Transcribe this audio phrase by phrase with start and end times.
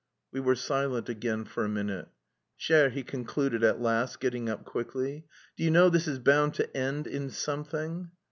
[0.31, 2.07] We were silent again for a minute.
[2.57, 6.75] "Cher," he concluded at last, getting up quickly, "do you know this is bound to
[6.75, 8.09] end in something?"